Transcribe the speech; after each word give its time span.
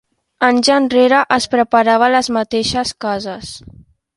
Anys 0.45 0.69
enrere 0.75 1.19
es 1.35 1.47
preparava 1.51 2.07
a 2.07 2.15
les 2.17 2.31
mateixes 2.39 2.95
cases. 3.07 3.53